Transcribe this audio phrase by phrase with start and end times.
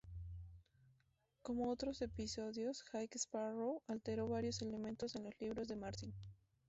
[1.43, 6.11] Como otros episodios, "High Sparrow" alteró varios elementos en los libros de Martin.